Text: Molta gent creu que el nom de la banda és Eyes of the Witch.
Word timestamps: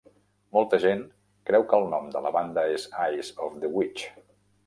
Molta 0.55 0.77
gent 0.83 1.03
creu 1.49 1.65
que 1.73 1.79
el 1.81 1.85
nom 1.91 2.09
de 2.15 2.23
la 2.27 2.33
banda 2.37 2.65
és 2.77 2.87
Eyes 3.05 3.29
of 3.49 3.59
the 3.67 3.73
Witch. 3.79 4.09